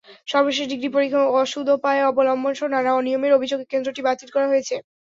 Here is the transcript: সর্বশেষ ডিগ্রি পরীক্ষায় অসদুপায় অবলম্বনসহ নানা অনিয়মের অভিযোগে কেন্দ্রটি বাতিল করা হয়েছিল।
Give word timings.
সর্বশেষ 0.27 0.65
ডিগ্রি 0.67 0.89
পরীক্ষায় 0.91 1.31
অসদুপায় 1.35 2.07
অবলম্বনসহ 2.09 2.67
নানা 2.69 2.91
অনিয়মের 2.95 3.35
অভিযোগে 3.37 3.65
কেন্দ্রটি 3.71 4.01
বাতিল 4.07 4.29
করা 4.31 4.47
হয়েছিল। 4.51 4.79